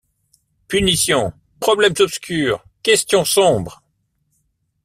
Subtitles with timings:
[0.67, 1.31] Punition!
[1.59, 2.65] problème obscur!
[2.81, 3.83] questions sombres!